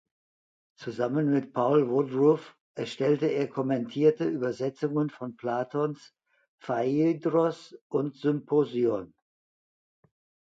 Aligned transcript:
Zusammen 0.77 1.29
mit 1.29 1.53
Paul 1.53 1.87
Woodruff 1.87 2.57
erstellte 2.73 3.27
er 3.27 3.47
kommentierte 3.47 4.25
Übersetzungen 4.27 5.11
von 5.11 5.35
Platons 5.37 6.15
"Phaidros" 6.57 7.77
und 7.87 8.15
"Symposion". 8.15 9.13